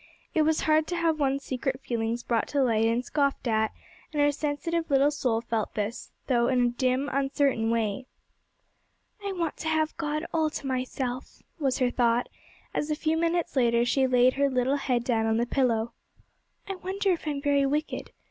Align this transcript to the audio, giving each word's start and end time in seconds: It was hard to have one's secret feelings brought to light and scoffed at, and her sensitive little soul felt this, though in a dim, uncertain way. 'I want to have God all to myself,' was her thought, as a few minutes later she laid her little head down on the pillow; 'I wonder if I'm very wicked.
It 0.33 0.41
was 0.41 0.61
hard 0.61 0.87
to 0.87 0.95
have 0.95 1.19
one's 1.19 1.43
secret 1.43 1.79
feelings 1.79 2.23
brought 2.23 2.47
to 2.47 2.63
light 2.63 2.87
and 2.87 3.05
scoffed 3.05 3.47
at, 3.47 3.71
and 4.11 4.19
her 4.19 4.31
sensitive 4.31 4.89
little 4.89 5.11
soul 5.11 5.41
felt 5.41 5.75
this, 5.75 6.11
though 6.25 6.47
in 6.47 6.59
a 6.65 6.69
dim, 6.69 7.07
uncertain 7.13 7.69
way. 7.69 8.07
'I 9.23 9.33
want 9.33 9.57
to 9.57 9.67
have 9.67 9.95
God 9.97 10.25
all 10.33 10.49
to 10.49 10.65
myself,' 10.65 11.43
was 11.59 11.77
her 11.77 11.91
thought, 11.91 12.29
as 12.73 12.89
a 12.89 12.95
few 12.95 13.15
minutes 13.15 13.55
later 13.55 13.85
she 13.85 14.07
laid 14.07 14.33
her 14.33 14.49
little 14.49 14.77
head 14.77 15.03
down 15.03 15.27
on 15.27 15.37
the 15.37 15.45
pillow; 15.45 15.93
'I 16.67 16.77
wonder 16.77 17.11
if 17.11 17.27
I'm 17.27 17.39
very 17.39 17.67
wicked. 17.67 18.09